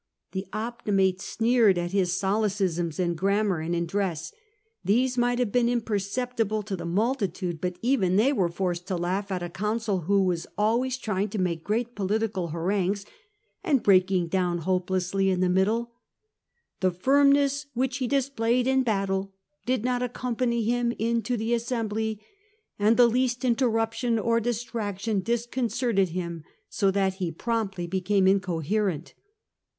The 0.31 0.47
Optimates 0.51 1.23
sneered 1.25 1.77
at 1.77 1.91
his 1.91 2.19
solecisms 2.19 2.99
in 2.99 3.13
grammar 3.13 3.59
and 3.59 3.75
in 3.75 3.85
dress: 3.85 4.33
these 4.83 5.15
might 5.15 5.37
haye 5.37 5.43
been 5.45 5.69
imperceptible 5.69 6.63
to 6.63 6.75
the 6.75 6.87
multitude, 6.87 7.61
but 7.61 7.77
even 7.83 8.15
they 8.15 8.33
were 8.33 8.49
forced 8.49 8.87
to 8.87 8.95
laugh 8.97 9.31
at 9.31 9.43
a 9.43 9.47
consul 9.49 9.99
who 9.99 10.23
was 10.23 10.47
always 10.57 10.97
trying 10.97 11.29
to 11.29 11.37
make 11.37 11.63
great 11.63 11.93
political 11.93 12.47
harangues 12.47 13.05
and 13.63 13.83
breaking 13.83 14.27
down 14.29 14.57
hope 14.65 14.89
lessly 14.89 15.29
in 15.31 15.39
the 15.39 15.47
middle." 15.51 15.91
The 16.81 16.89
firmness 16.89 17.67
which 17.75 17.97
he 17.97 18.07
displayed 18.07 18.65
in 18.65 18.81
battle 18.81 19.35
did 19.67 19.85
not 19.85 20.01
accompany 20.01 20.63
him 20.63 20.91
into 20.97 21.37
the 21.37 21.53
assembly, 21.53 22.19
and 22.79 22.97
the 22.97 23.05
least 23.05 23.45
interruption 23.45 24.17
or 24.17 24.39
distraction 24.39 25.19
disconcerted 25.19 26.09
him, 26.09 26.43
so 26.69 26.89
that 26.89 27.13
he 27.21 27.31
promptly 27.31 27.85
became 27.85 28.27
incoherent." 28.27 29.13